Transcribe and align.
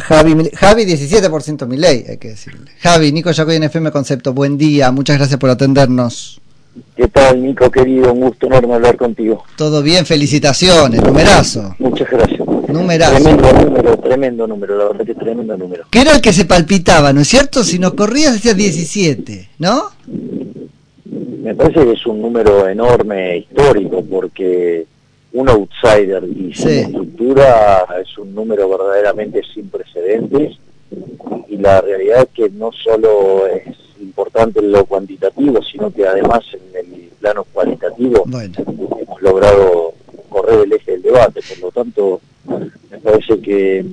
Javi, 0.00 0.50
Javi 0.54 0.84
17% 0.84 1.66
mi 1.66 1.76
ley, 1.76 2.04
hay 2.08 2.18
que 2.18 2.28
decirle. 2.28 2.70
Javi, 2.80 3.12
Nico 3.12 3.30
Yacoy 3.30 3.56
en 3.56 3.64
FM 3.64 3.90
Concepto, 3.90 4.32
buen 4.32 4.58
día, 4.58 4.90
muchas 4.92 5.16
gracias 5.16 5.38
por 5.38 5.50
atendernos. 5.50 6.40
¿Qué 6.94 7.08
tal, 7.08 7.42
Nico, 7.42 7.70
querido? 7.70 8.12
Un 8.12 8.20
gusto 8.20 8.46
enorme 8.46 8.74
hablar 8.74 8.96
contigo. 8.96 9.44
Todo 9.56 9.82
bien, 9.82 10.04
felicitaciones, 10.04 11.02
numerazo. 11.02 11.74
Muchas 11.78 12.10
gracias. 12.10 12.40
Numerazo. 12.68 13.22
Tremendo 13.22 13.52
número, 13.52 13.96
tremendo 13.98 14.46
número, 14.46 14.76
la 14.76 14.84
verdad 14.88 15.06
que 15.06 15.14
tremendo 15.14 15.56
número. 15.56 15.84
Que 15.90 16.00
era 16.00 16.12
el 16.12 16.20
que 16.20 16.34
se 16.34 16.44
palpitaba, 16.44 17.12
¿no 17.12 17.22
es 17.22 17.28
cierto? 17.28 17.64
Si 17.64 17.78
nos 17.78 17.94
corrías 17.94 18.34
decías 18.34 18.56
17, 18.56 19.48
¿no? 19.58 19.90
Me 21.04 21.54
parece 21.54 21.84
que 21.84 21.92
es 21.92 22.06
un 22.06 22.20
número 22.20 22.68
enorme, 22.68 23.38
histórico, 23.38 24.04
porque 24.04 24.86
un 25.36 25.48
outsider 25.50 26.24
y 26.24 26.54
sin 26.54 26.70
estructura 26.70 27.86
es 28.02 28.16
un 28.16 28.34
número 28.34 28.68
verdaderamente 28.70 29.42
sin 29.52 29.68
precedentes 29.68 30.56
y 31.48 31.56
la 31.58 31.82
realidad 31.82 32.22
es 32.22 32.28
que 32.34 32.50
no 32.50 32.70
solo 32.72 33.46
es 33.46 33.76
importante 34.00 34.60
en 34.60 34.72
lo 34.72 34.86
cuantitativo, 34.86 35.60
sino 35.62 35.92
que 35.92 36.06
además 36.06 36.40
en 36.54 36.76
el 36.76 37.10
plano 37.20 37.44
cualitativo 37.52 38.24
hemos 38.26 39.22
logrado 39.22 39.92
correr 40.30 40.60
el 40.64 40.72
eje 40.72 40.92
del 40.92 41.02
debate, 41.02 41.40
por 41.48 41.58
lo 41.58 41.70
tanto 41.70 42.20
me 42.90 42.98
parece 42.98 43.38
que, 43.40 43.84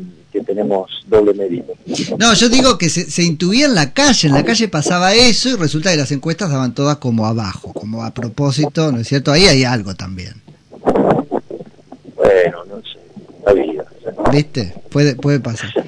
tenemos 0.47 1.05
doble 1.07 1.33
mérito. 1.35 1.73
No, 2.17 2.33
yo 2.33 2.49
digo 2.49 2.77
que 2.77 2.89
se, 2.89 3.09
se, 3.09 3.23
intuía 3.23 3.65
en 3.65 3.75
la 3.75 3.93
calle, 3.93 4.27
en 4.27 4.33
la 4.33 4.43
calle 4.43 4.67
pasaba 4.67 5.13
eso 5.13 5.49
y 5.49 5.55
resulta 5.55 5.91
que 5.91 5.97
las 5.97 6.11
encuestas 6.11 6.49
daban 6.49 6.73
todas 6.73 6.97
como 6.97 7.27
abajo, 7.27 7.71
como 7.71 8.03
a 8.03 8.13
propósito, 8.13 8.91
¿no 8.91 8.99
es 8.99 9.07
cierto? 9.07 9.31
Ahí 9.31 9.45
hay 9.45 9.63
algo 9.63 9.95
también. 9.95 10.43
Bueno, 12.23 12.65
no 12.65 12.81
sé, 12.81 12.99
la 13.45 13.53
vida. 13.53 13.85
¿Viste? 14.33 14.73
Puede, 14.89 15.15
puede 15.15 15.39
pasar. 15.39 15.69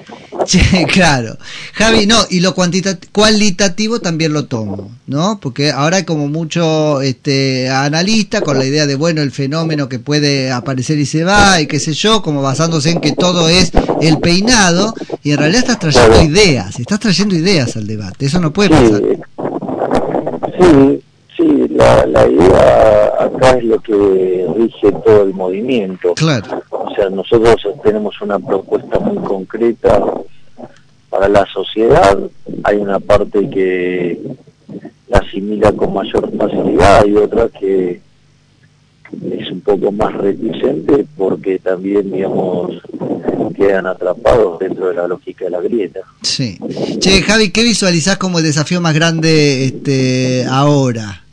Sí, 0.45 0.59
claro. 0.94 1.38
Javi, 1.73 2.05
no, 2.05 2.17
y 2.30 2.40
lo 2.40 2.54
cualitativo 2.54 3.99
también 3.99 4.32
lo 4.32 4.46
tomo, 4.46 4.91
¿no? 5.07 5.40
Porque 5.41 5.71
ahora 5.71 5.98
hay 5.98 6.04
como 6.04 6.27
mucho 6.27 7.02
este, 7.02 7.68
analista 7.68 8.41
con 8.41 8.60
la 8.60 8.65
idea 8.65 8.85
de, 8.85 8.93
bueno, 8.93 9.24
el 9.24 9.32
fenómeno 9.32 9.90
que 9.90 9.98
puede 9.98 10.52
aparecer 10.52 10.99
y 10.99 11.07
se 11.07 11.24
va, 11.24 11.62
y 11.62 11.65
qué 11.65 11.79
sé 11.79 11.93
yo, 11.93 12.21
como 12.21 12.43
basándose 12.43 12.91
en 12.91 13.02
que 13.02 13.13
todo 13.13 13.49
es 13.49 13.71
el 14.02 14.20
peinado, 14.20 14.93
y 15.24 15.32
en 15.32 15.40
realidad 15.40 15.62
estás 15.62 15.80
trayendo 15.80 16.21
ideas, 16.21 16.80
estás 16.80 16.99
trayendo 16.99 17.34
ideas 17.34 17.76
al 17.76 17.87
debate, 17.87 18.27
eso 18.27 18.40
no 18.40 18.54
puede 18.54 18.70
pasar. 18.70 19.02
Sí, 20.59 21.02
sí, 21.37 21.68
la, 21.71 22.05
la 22.05 22.27
idea 22.27 23.13
acá 23.20 23.57
es 23.57 23.63
lo 23.63 23.80
que 23.80 24.46
rige 24.55 24.91
todo 25.04 25.24
el 25.24 25.34
movimiento. 25.34 26.13
Claro. 26.13 26.62
Sea, 26.96 27.10
nosotros 27.10 27.55
tenemos 27.84 28.21
una 28.21 28.40
propuesta 28.40 28.99
muy 28.99 29.18
concreta 29.24 30.01
para 31.10 31.27
la 31.27 31.46
sociedad, 31.46 32.18
hay 32.63 32.77
una 32.77 32.99
parte 32.99 33.49
que 33.49 34.20
la 35.07 35.20
asimila 35.20 35.71
con 35.71 35.93
mayor 35.93 36.32
facilidad 36.37 37.05
y 37.05 37.15
otra 37.15 37.48
que 37.49 38.02
es 39.32 39.52
un 39.52 39.62
poco 39.62 39.91
más 39.91 40.13
reticente 40.13 41.05
porque 41.18 41.60
también, 41.60 42.12
digamos, 42.12 42.82
quedan 43.55 43.87
atrapados 43.87 44.59
dentro 44.59 44.90
de 44.90 44.96
la 44.96 45.07
lógica 45.07 45.46
de 45.46 45.52
la 45.52 45.62
grieta. 45.62 46.02
Sí. 46.21 46.57
Che, 46.99 47.21
Javi, 47.21 47.52
¿qué 47.52 47.63
visualizás 47.63 48.18
como 48.18 48.40
el 48.40 48.43
desafío 48.43 48.82
más 48.82 48.93
grande 48.93 49.65
este, 49.65 50.46
ahora, 50.49 51.24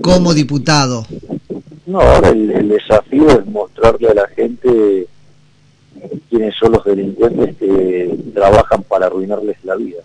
como 0.00 0.34
diputado? 0.34 1.06
No, 1.86 2.00
ahora 2.00 2.30
el 2.30 2.68
desafío 2.68 3.28
es 3.28 3.46
mostrarle 3.46 4.08
a 4.08 4.14
la 4.14 4.28
gente 4.28 5.06
quiénes 6.30 6.54
son 6.56 6.72
los 6.72 6.84
delincuentes 6.84 7.56
que 7.56 8.16
trabajan 8.34 8.82
para 8.84 9.06
arruinarles 9.06 9.56
la 9.64 9.76
vida. 9.76 9.98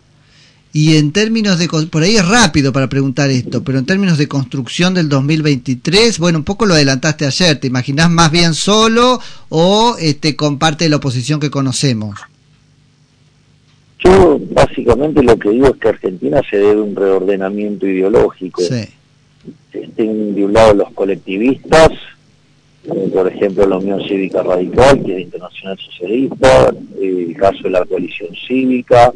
Y 0.71 0.97
en 0.97 1.11
términos 1.11 1.57
de, 1.57 1.67
por 1.67 2.03
ahí 2.03 2.15
es 2.15 2.27
rápido 2.27 2.71
para 2.71 2.87
preguntar 2.87 3.31
esto, 3.31 3.63
pero 3.63 3.79
en 3.79 3.87
términos 3.87 4.19
de 4.19 4.27
construcción 4.27 4.93
del 4.93 5.09
2023, 5.09 6.19
bueno, 6.19 6.39
un 6.39 6.43
poco 6.43 6.67
lo 6.67 6.75
adelantaste 6.75 7.25
ayer, 7.25 7.59
¿te 7.59 7.67
imaginás 7.67 8.11
más 8.11 8.29
bien 8.31 8.53
solo 8.53 9.19
o 9.49 9.95
este, 9.99 10.35
con 10.35 10.59
parte 10.59 10.83
de 10.83 10.91
la 10.91 10.97
oposición 10.97 11.39
que 11.39 11.49
conocemos? 11.49 12.19
Yo 13.97 14.39
básicamente 14.51 15.23
lo 15.23 15.37
que 15.39 15.49
digo 15.49 15.67
es 15.67 15.77
que 15.77 15.89
Argentina 15.89 16.39
se 16.47 16.57
debe 16.57 16.81
un 16.81 16.95
reordenamiento 16.95 17.87
ideológico. 17.87 18.61
Sí. 18.61 18.87
Estén 19.71 20.33
de 20.35 20.45
un 20.45 20.53
lado 20.53 20.73
los 20.73 20.91
colectivistas, 20.91 21.91
eh, 22.85 23.09
por 23.13 23.27
ejemplo 23.27 23.67
la 23.67 23.77
Unión 23.77 24.01
Cívica 24.07 24.41
Radical, 24.41 25.03
que 25.03 25.15
es 25.15 25.21
Internacional 25.21 25.77
Socialista, 25.77 26.73
el 26.99 27.35
caso 27.37 27.63
de 27.63 27.69
la 27.69 27.85
coalición 27.85 28.29
cívica, 28.47 29.13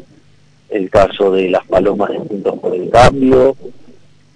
el 0.69 0.89
caso 0.89 1.31
de 1.31 1.49
las 1.49 1.65
palomas 1.65 2.11
de 2.11 2.19
Puntos 2.19 2.59
por 2.59 2.75
el 2.75 2.89
Cambio, 2.89 3.55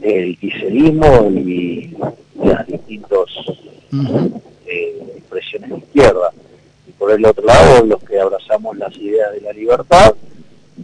el 0.01 0.37
quiserismo 0.37 1.29
y 1.31 1.95
las 2.43 2.65
distintas 2.67 3.25
eh, 4.65 5.03
expresiones 5.17 5.69
de 5.69 5.77
izquierda. 5.77 6.31
Y 6.87 6.91
por 6.91 7.11
el 7.11 7.25
otro 7.25 7.45
lado, 7.45 7.85
los 7.85 8.03
que 8.03 8.19
abrazamos 8.19 8.77
las 8.77 8.95
ideas 8.97 9.33
de 9.33 9.41
la 9.41 9.53
libertad, 9.53 10.15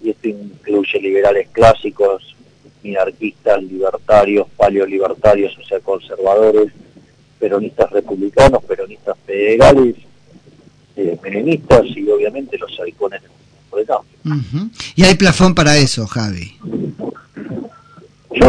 y 0.04 0.10
esto 0.10 0.28
incluye 0.28 1.00
liberales 1.00 1.48
clásicos, 1.52 2.36
minarquistas, 3.62 3.64
libertarios, 3.64 4.48
paleolibertarios, 4.58 5.58
o 5.58 5.64
sea, 5.66 5.80
conservadores, 5.80 6.72
peronistas 7.40 7.90
republicanos, 7.92 8.64
peronistas 8.64 9.18
federales, 9.26 9.96
eh, 10.96 11.18
y 11.96 12.10
obviamente 12.10 12.58
los 12.58 12.80
halcones 12.80 13.22
de 13.22 13.86
cambio. 13.86 14.70
¿Y 14.96 15.04
hay 15.04 15.16
plafón 15.16 15.56
para 15.56 15.76
eso, 15.78 16.06
Javi? 16.06 16.56
Yo 18.32 18.48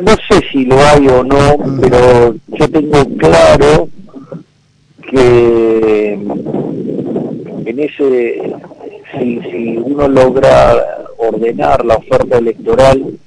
no 0.00 0.14
sé 0.28 0.42
si 0.50 0.64
lo 0.64 0.78
hay 0.78 1.06
o 1.08 1.24
no, 1.24 1.56
pero 1.80 2.34
yo 2.48 2.70
tengo 2.70 3.04
claro 3.16 3.88
que 5.10 6.12
en 7.64 7.78
ese, 7.78 8.42
si, 9.12 9.40
si 9.50 9.76
uno 9.78 10.08
logra 10.08 11.06
ordenar 11.18 11.84
la 11.84 11.96
oferta 11.96 12.38
electoral 12.38 13.18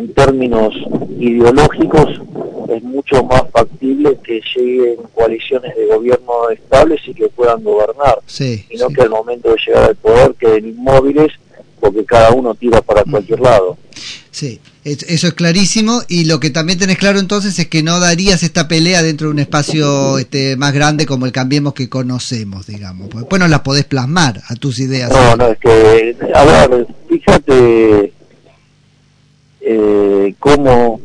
en 0.00 0.14
términos 0.14 0.74
ideológicos, 1.18 2.20
es 2.68 2.82
mucho 2.82 3.22
más 3.24 3.42
factible 3.52 4.18
que 4.24 4.40
lleguen 4.54 4.96
coaliciones 5.14 5.76
de 5.76 5.86
gobierno 5.86 6.50
estables 6.50 7.00
y 7.06 7.14
que 7.14 7.28
puedan 7.28 7.62
gobernar, 7.62 8.18
sí, 8.26 8.64
y 8.70 8.76
no 8.78 8.88
que 8.88 9.02
al 9.02 9.10
momento 9.10 9.50
de 9.50 9.56
llegar 9.66 9.84
al 9.84 9.96
poder 9.96 10.34
queden 10.34 10.68
inmóviles 10.68 11.32
porque 11.78 12.04
cada 12.04 12.30
uno 12.32 12.54
tira 12.54 12.82
para 12.82 13.04
cualquier 13.04 13.40
lado. 13.40 13.78
Sí, 14.30 14.60
eso 14.84 15.26
es 15.26 15.34
clarísimo 15.34 16.02
y 16.08 16.24
lo 16.24 16.38
que 16.38 16.50
también 16.50 16.78
tenés 16.78 16.98
claro 16.98 17.18
entonces 17.18 17.58
es 17.58 17.68
que 17.68 17.82
no 17.82 17.98
darías 18.00 18.42
esta 18.42 18.68
pelea 18.68 19.02
dentro 19.02 19.26
de 19.26 19.32
un 19.32 19.38
espacio 19.38 20.18
este, 20.18 20.56
más 20.56 20.72
grande 20.72 21.06
como 21.06 21.26
el 21.26 21.32
Cambiemos 21.32 21.74
que 21.74 21.88
conocemos, 21.88 22.66
digamos. 22.66 23.08
Después 23.10 23.40
no 23.40 23.48
las 23.48 23.60
podés 23.60 23.86
plasmar 23.86 24.40
a 24.46 24.54
tus 24.56 24.78
ideas. 24.78 25.10
No, 25.10 25.36
no, 25.36 25.48
es 25.48 25.58
que, 25.58 26.16
a 26.34 26.44
ver, 26.44 26.86
fíjate 27.08 28.12
eh, 29.60 30.34
cómo 30.38 31.00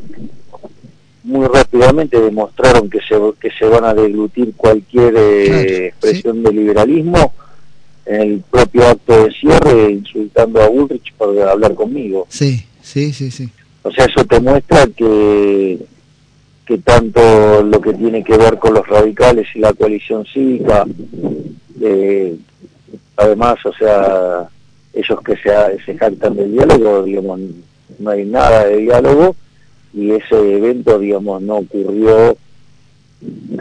muy 1.23 1.47
rápidamente 1.47 2.19
demostraron 2.21 2.89
que 2.89 2.99
se, 2.99 3.15
que 3.39 3.49
se 3.57 3.65
van 3.65 3.83
a 3.83 3.93
deglutir 3.93 4.53
cualquier 4.55 5.15
eh, 5.17 5.87
expresión 5.87 6.43
de 6.43 6.53
liberalismo 6.53 7.33
en 8.05 8.21
el 8.21 8.39
propio 8.41 8.87
acto 8.87 9.25
de 9.25 9.31
cierre 9.31 9.91
insultando 9.91 10.61
a 10.61 10.69
Ulrich 10.69 11.13
por 11.13 11.37
hablar 11.41 11.73
conmigo. 11.73 12.27
Sí, 12.29 12.63
sí, 12.81 13.11
sí, 13.11 13.31
sí. 13.31 13.49
O 13.81 13.91
sea, 13.91 14.05
eso 14.05 14.23
te 14.25 14.39
muestra 14.39 14.87
que, 14.95 15.79
que 16.65 16.77
tanto 16.79 17.63
lo 17.63 17.81
que 17.81 17.93
tiene 17.93 18.23
que 18.23 18.37
ver 18.37 18.59
con 18.59 18.75
los 18.75 18.87
radicales 18.87 19.47
y 19.55 19.59
la 19.59 19.73
coalición 19.73 20.25
cívica, 20.25 20.85
eh, 21.81 22.35
además, 23.17 23.57
o 23.65 23.73
sea, 23.73 24.47
ellos 24.93 25.19
que 25.25 25.35
se, 25.37 25.83
se 25.85 25.97
jactan 25.97 26.35
del 26.35 26.51
diálogo, 26.51 27.03
digamos, 27.03 27.39
no 27.99 28.11
hay 28.11 28.25
nada 28.25 28.65
de 28.65 28.77
diálogo 28.77 29.35
y 29.93 30.11
ese 30.11 30.35
evento, 30.35 30.99
digamos, 30.99 31.41
no 31.41 31.57
ocurrió 31.57 32.37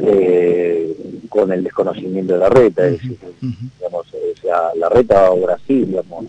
eh, 0.00 0.96
con 1.28 1.52
el 1.52 1.62
desconocimiento 1.62 2.34
de 2.34 2.38
la 2.38 2.48
reta, 2.48 2.86
es 2.86 2.92
decir, 2.92 3.18
digamos, 3.78 4.06
o 4.12 4.40
sea, 4.40 4.74
la 4.76 4.88
reta 4.88 5.30
o 5.30 5.40
Brasil, 5.40 5.86
digamos, 5.86 6.26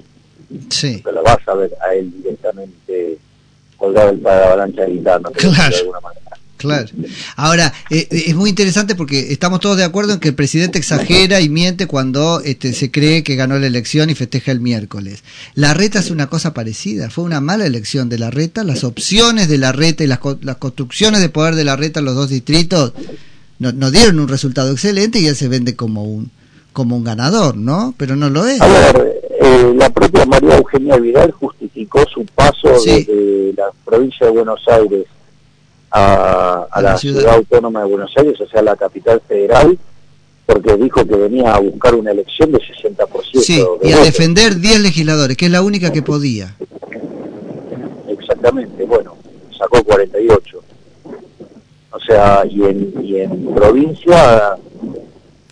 sí. 0.70 1.02
que 1.02 1.12
lo 1.12 1.24
vas 1.24 1.40
a 1.48 1.54
ver 1.56 1.72
a 1.82 1.94
él 1.94 2.12
directamente 2.12 3.18
colgado 3.78 4.12
el 4.12 4.20
para 4.20 4.40
la 4.40 4.46
avalancha 4.48 4.86
gritando, 4.86 5.32
claro. 5.32 5.70
de 5.70 5.80
alguna 5.80 6.00
manera. 6.00 6.35
Claro. 6.58 6.88
Ahora, 7.36 7.74
eh, 7.90 8.08
eh, 8.10 8.24
es 8.28 8.36
muy 8.36 8.50
interesante 8.50 8.96
porque 8.96 9.32
estamos 9.34 9.60
todos 9.60 9.78
de 9.78 9.84
acuerdo 9.84 10.14
en 10.14 10.20
que 10.20 10.30
el 10.30 10.36
presidente 10.36 10.80
exagera 10.80 11.42
y 11.42 11.50
miente 11.50 11.86
cuando 11.86 12.42
este, 12.42 12.74
se 12.74 12.92
cree 12.92 13.24
que 13.24 13.36
ganó 13.36 13.60
la 13.60 13.68
elección 13.68 14.10
y 14.10 14.16
festeja 14.16 14.52
el 14.52 14.62
miércoles. 14.62 15.24
La 15.54 15.74
reta 15.74 16.00
es 16.00 16.12
una 16.12 16.28
cosa 16.28 16.54
parecida. 16.54 17.10
Fue 17.10 17.24
una 17.24 17.42
mala 17.42 17.66
elección 17.66 18.08
de 18.08 18.20
la 18.20 18.32
reta. 18.32 18.64
Las 18.64 18.84
opciones 18.84 19.50
de 19.50 19.58
la 19.58 19.74
reta 19.74 20.04
y 20.04 20.08
las, 20.08 20.20
las 20.42 20.58
construcciones 20.58 21.22
de 21.22 21.30
poder 21.30 21.56
de 21.56 21.66
la 21.66 21.76
reta 21.76 22.00
en 22.00 22.06
los 22.06 22.16
dos 22.16 22.30
distritos 22.30 22.94
no, 23.60 23.72
no, 23.72 23.92
dieron 23.92 24.20
un 24.20 24.28
resultado 24.28 24.72
excelente 24.72 25.20
y 25.20 25.28
él 25.28 25.36
se 25.36 25.48
vende 25.48 25.76
como 25.76 26.04
un 26.04 26.32
como 26.74 26.98
un 26.98 27.06
ganador, 27.06 27.56
¿no? 27.56 27.94
Pero 27.98 28.18
no 28.18 28.30
lo 28.30 28.46
es. 28.46 28.60
A 28.60 28.68
ver, 28.68 29.16
María 30.28 30.58
Eugenia 30.58 30.98
Vidal 30.98 31.32
justificó 31.32 32.04
su 32.14 32.26
paso 32.26 32.70
desde 32.86 33.54
la 33.56 33.72
provincia 33.86 34.28
de 34.28 34.34
Buenos 34.34 34.62
Aires 34.68 35.06
a, 35.96 36.82
la, 36.82 36.98
ciudad. 36.98 37.34
autónoma 37.34 37.82
de 37.82 37.86
Buenos 37.90 38.12
Aires, 38.18 38.40
o 38.42 38.48
sea, 38.48 38.62
la 38.62 38.76
capital 38.76 39.22
federal, 39.28 39.78
porque 40.46 40.76
dijo 40.76 41.06
que 41.06 41.16
venía 41.16 41.56
a 41.56 41.60
buscar 41.60 41.96
una 41.96 42.12
elección 42.12 42.52
de 42.52 42.60
60%. 42.60 43.42
Sí, 43.42 43.66
y 43.82 43.92
a 43.94 44.00
defender 44.00 44.60
10 44.60 44.82
legisladores, 44.82 45.38
que 45.38 45.46
es 45.46 45.52
la 45.52 45.62
única 45.62 45.92
que 45.92 46.02
podía. 46.02 46.56
Exactamente, 48.08 48.84
bueno, 48.84 49.16
sacó 49.58 49.84
48. 49.84 50.62
O 51.92 52.00
sea, 52.02 52.44
y 52.50 52.64
en, 52.64 52.94
y 53.02 53.22
en 53.22 53.56
provincia 53.56 54.58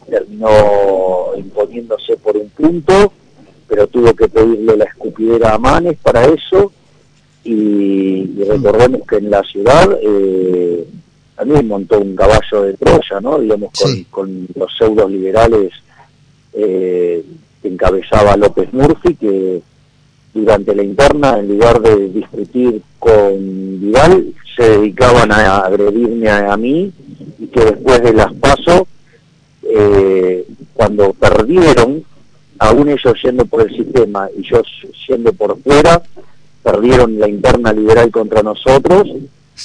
terminó 0.10 1.32
imponiéndose 1.38 2.18
por 2.18 2.36
un 2.36 2.50
punto, 2.50 3.14
pero 3.68 3.88
tuvo 3.88 4.14
que 4.14 4.28
pedirle 4.28 4.76
la 4.76 4.86
escupidera 4.86 5.54
a 5.54 5.58
Manes 5.58 5.98
para 6.04 6.26
eso, 6.26 6.72
y, 7.44 8.44
recordemos 8.44 9.02
que 9.08 9.18
en 9.18 9.30
la 9.30 9.44
ciudad 9.44 9.98
eh, 10.02 10.86
también 11.36 11.68
montó 11.68 12.00
un 12.00 12.16
caballo 12.16 12.62
de 12.64 12.74
Troya, 12.74 13.20
¿no? 13.22 13.40
Digamos, 13.40 13.72
con, 14.10 14.48
los 14.56 14.72
pseudos 14.78 15.12
liberales 15.12 15.74
eh, 16.54 17.24
que 17.62 17.68
encabezaba 17.68 18.38
López 18.38 18.72
Murphy, 18.72 19.16
que 19.16 19.62
durante 20.34 20.76
la 20.76 20.84
interna, 20.84 21.40
en 21.40 21.48
lugar 21.48 21.82
de 21.82 22.10
discutir 22.10 22.82
con 23.00 23.82
Vidal, 23.82 24.34
se 24.56 24.70
dedicaban 24.70 25.32
a 25.32 25.58
agredirme 25.60 26.30
a, 26.30 26.56
mí 26.58 26.92
y 27.40 27.48
que 27.48 27.66
después 27.66 28.02
de 28.02 28.14
las 28.14 28.34
pasos, 28.34 28.84
eh, 29.64 30.46
cuando 30.74 31.14
perdieron, 31.14 32.04
aún 32.60 32.90
ellos 32.90 33.14
yendo 33.24 33.46
por 33.46 33.62
el 33.62 33.76
sistema 33.76 34.30
y 34.38 34.44
yo 34.44 34.62
yendo 35.08 35.34
por 35.34 35.60
fuera, 35.62 36.02
perdieron 36.64 37.20
la 37.20 37.28
interna 37.28 37.74
liberal 37.74 38.10
contra 38.10 38.42
nosotros, 38.42 39.08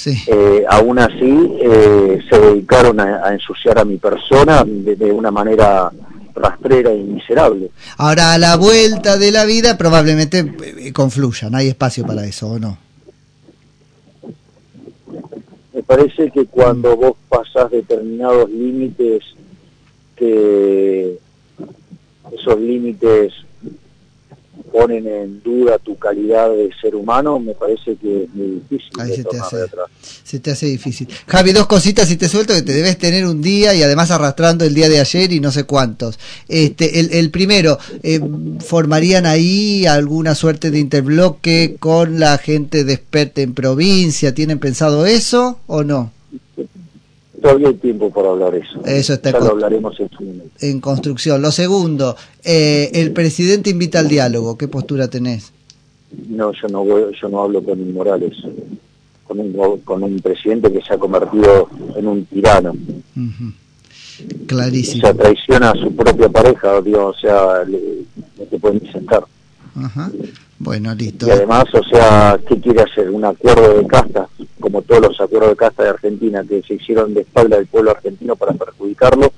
eh, 0.05 0.65
aún 0.69 0.99
así 0.99 1.57
eh, 1.61 2.19
se 2.29 2.39
dedicaron 2.39 2.99
a, 2.99 3.33
ensuciar 3.33 3.79
a 3.79 3.85
mi 3.85 3.97
persona 3.97 4.63
de, 4.65 5.11
una 5.11 5.31
manera 5.31 5.91
rastrera 6.35 6.93
y 6.93 7.03
miserable. 7.03 7.71
Ahora, 7.97 8.33
a 8.33 8.37
la 8.37 8.55
vuelta 8.55 9.17
de 9.17 9.31
la 9.31 9.45
vida 9.45 9.77
probablemente 9.77 10.45
eh, 10.63 10.93
confluyan, 10.93 11.55
hay 11.55 11.69
espacio 11.69 12.05
para 12.05 12.25
eso, 12.25 12.49
¿o 12.49 12.59
no? 12.59 12.77
Me 15.73 15.83
parece 15.83 16.29
que 16.31 16.45
cuando 16.45 16.95
vos 16.95 17.13
pasás 17.27 17.71
determinados 17.71 18.49
límites, 18.49 19.23
que 20.15 21.17
esos 22.31 22.59
límites 22.59 23.33
ponen 24.79 25.07
en 25.07 25.43
duda 25.43 25.77
tu 25.79 25.97
calidad 25.97 26.49
de 26.49 26.69
ser 26.81 26.95
humano, 26.95 27.39
me 27.39 27.53
parece 27.53 27.95
que 27.97 28.23
es 28.23 28.33
muy 28.33 28.61
difícil. 28.69 28.91
se, 29.15 29.23
te 29.23 29.39
hace, 29.39 29.57
se 30.23 30.39
te 30.39 30.51
hace 30.51 30.65
difícil. 30.67 31.07
Javi, 31.27 31.51
dos 31.51 31.67
cositas 31.67 32.09
y 32.11 32.15
te 32.17 32.29
suelto 32.29 32.53
que 32.53 32.61
te 32.61 32.73
debes 32.73 32.97
tener 32.97 33.25
un 33.25 33.41
día 33.41 33.73
y 33.73 33.83
además 33.83 34.11
arrastrando 34.11 34.63
el 34.63 34.73
día 34.73 34.87
de 34.87 34.99
ayer 34.99 35.33
y 35.33 35.39
no 35.39 35.51
sé 35.51 35.65
cuántos. 35.65 36.17
Este, 36.47 36.99
el, 36.99 37.11
el 37.13 37.29
primero, 37.29 37.77
eh, 38.03 38.21
¿formarían 38.59 39.25
ahí 39.25 39.85
alguna 39.85 40.33
suerte 40.33 40.71
de 40.71 40.79
interbloque 40.79 41.75
con 41.79 42.19
la 42.19 42.37
gente 42.37 42.83
de 42.83 42.93
experta 42.93 43.41
en 43.41 43.53
provincia? 43.53 44.33
¿Tienen 44.33 44.59
pensado 44.59 45.05
eso 45.05 45.59
o 45.67 45.83
no? 45.83 46.11
Todavía 47.41 47.69
hay 47.69 47.73
tiempo 47.75 48.09
para 48.09 48.29
hablar 48.29 48.55
eso. 48.55 48.83
Eso 48.85 49.13
está 49.13 49.31
ya 49.31 49.39
lo 49.39 49.51
hablaremos 49.51 49.99
en 49.99 50.09
su 50.09 50.23
momento. 50.23 50.49
En 50.59 50.79
construcción. 50.79 51.41
Lo 51.41 51.51
segundo, 51.51 52.15
eh, 52.43 52.89
el 52.93 53.11
presidente 53.11 53.69
invita 53.69 53.99
al 53.99 54.07
diálogo. 54.07 54.57
¿Qué 54.57 54.67
postura 54.67 55.07
tenés? 55.07 55.53
No, 56.27 56.51
yo 56.53 56.67
no 56.69 57.11
yo 57.11 57.29
no 57.29 57.43
hablo 57.43 57.63
con 57.63 57.93
Morales, 57.93 58.33
con 59.25 59.39
un, 59.39 59.79
con 59.83 60.03
un 60.03 60.19
presidente 60.19 60.71
que 60.71 60.81
se 60.81 60.93
ha 60.93 60.97
convertido 60.97 61.69
en 61.95 62.07
un 62.07 62.25
tirano. 62.25 62.73
Clarísimo. 64.47 64.97
O 64.97 65.01
sea, 65.01 65.13
traiciona 65.13 65.71
a 65.71 65.75
su 65.75 65.95
propia 65.95 66.29
pareja, 66.29 66.77
o 66.77 67.13
sea, 67.13 67.63
le, 67.63 67.79
le 68.51 68.59
pueden 68.59 68.91
sentar. 68.91 69.23
Ajá. 69.75 70.11
Bueno, 70.57 70.93
listo. 70.93 71.27
Y 71.27 71.31
además, 71.31 71.65
o 71.73 71.83
sea, 71.83 72.37
¿qué 72.47 72.59
quiere 72.59 72.81
hacer? 72.81 73.09
¿Un 73.09 73.23
acuerdo 73.23 73.77
de 73.77 73.87
casta? 73.87 74.27
Como 74.69 74.81
todos 74.83 75.01
los 75.01 75.21
acuerdos 75.21 75.49
de 75.49 75.55
casta 75.55 75.83
de 75.83 75.89
Argentina 75.89 76.43
que 76.47 76.61
se 76.61 76.75
hicieron 76.75 77.13
de 77.13 77.21
espalda 77.21 77.57
del 77.57 77.67
pueblo 77.67 77.91
argentino 77.91 78.35
para 78.35 78.53
perjudicarlo 78.53 79.31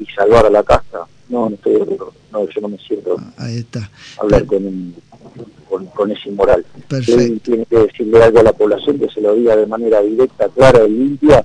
y 0.00 0.06
salvar 0.06 0.46
a 0.46 0.50
la 0.50 0.62
casta. 0.62 1.00
No, 1.28 1.50
no 1.50 1.56
estoy 1.56 1.74
de 1.74 1.82
acuerdo. 1.82 2.12
No, 2.32 2.48
yo 2.48 2.60
no 2.60 2.68
me 2.68 2.78
siento 2.78 3.16
ah, 3.18 3.32
Ahí 3.38 3.58
está. 3.58 3.90
hablar 4.20 4.46
con, 4.46 4.64
un, 4.64 4.94
con, 5.94 6.10
ese 6.10 6.28
inmoral. 6.30 6.64
Perfecto. 6.88 7.42
tiene 7.42 7.66
que 7.66 7.78
decirle 7.78 8.22
algo 8.22 8.40
a 8.40 8.44
la 8.44 8.52
población 8.52 8.98
que 8.98 9.08
se 9.10 9.20
lo 9.20 9.34
diga 9.34 9.56
de 9.56 9.66
manera 9.66 10.00
directa, 10.00 10.48
clara 10.48 10.84
y 10.86 10.90
limpia 10.90 11.44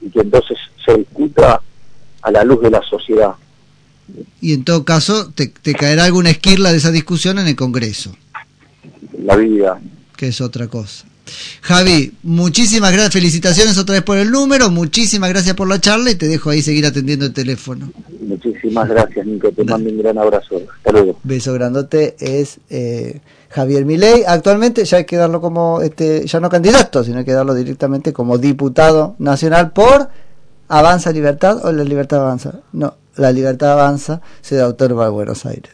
y 0.00 0.10
que 0.10 0.20
entonces 0.20 0.58
se 0.84 0.98
discuta 0.98 1.60
a 2.22 2.30
la 2.30 2.42
luz 2.42 2.60
de 2.62 2.70
la 2.70 2.82
sociedad. 2.82 3.34
Y 4.40 4.52
en 4.52 4.64
todo 4.64 4.84
caso, 4.84 5.30
te, 5.32 5.46
te 5.46 5.74
caerá 5.74 6.04
alguna 6.04 6.30
esquirla 6.30 6.72
de 6.72 6.78
esa 6.78 6.90
discusión 6.90 7.38
en 7.38 7.46
el 7.46 7.56
Congreso 7.56 8.14
la 9.24 9.36
vida. 9.36 9.80
Que 10.16 10.28
es 10.28 10.40
otra 10.40 10.68
cosa. 10.68 11.06
Javi, 11.62 12.12
muchísimas 12.22 12.92
gracias, 12.92 13.14
felicitaciones 13.14 13.78
otra 13.78 13.94
vez 13.94 14.02
por 14.02 14.18
el 14.18 14.30
número, 14.30 14.70
muchísimas 14.70 15.30
gracias 15.30 15.54
por 15.54 15.68
la 15.68 15.80
charla 15.80 16.10
y 16.10 16.14
te 16.14 16.28
dejo 16.28 16.50
ahí 16.50 16.62
seguir 16.62 16.84
atendiendo 16.86 17.26
el 17.26 17.32
teléfono. 17.32 17.90
Muchísimas 18.20 18.88
gracias, 18.88 19.26
Nico, 19.26 19.50
te 19.52 19.64
mando 19.64 19.90
un 19.90 19.98
gran 19.98 20.18
abrazo. 20.18 20.60
Hasta 20.76 20.92
luego. 20.92 21.18
Beso 21.22 21.52
grandote, 21.54 22.16
es 22.18 22.58
eh, 22.70 23.20
Javier 23.48 23.84
Milei. 23.84 24.24
Actualmente 24.26 24.84
ya 24.84 24.98
hay 24.98 25.04
que 25.04 25.16
darlo 25.16 25.40
como, 25.40 25.80
este, 25.80 26.26
ya 26.26 26.40
no 26.40 26.50
candidato, 26.50 27.04
sino 27.04 27.18
hay 27.18 27.24
que 27.24 27.32
darlo 27.32 27.54
directamente 27.54 28.12
como 28.12 28.36
diputado 28.38 29.14
nacional 29.18 29.72
por 29.72 30.08
Avanza 30.68 31.12
Libertad 31.12 31.64
o 31.64 31.72
la 31.72 31.84
Libertad 31.84 32.20
Avanza. 32.20 32.60
No, 32.72 32.94
la 33.16 33.32
Libertad 33.32 33.72
Avanza 33.72 34.20
se 34.40 34.56
da 34.56 34.64
autor 34.64 34.92
a 35.02 35.08
Buenos 35.08 35.46
Aires. 35.46 35.72